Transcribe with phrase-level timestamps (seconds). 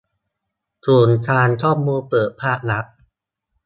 [0.85, 2.85] ศูนย์กลางข้อมูลเปิดภาครัฐ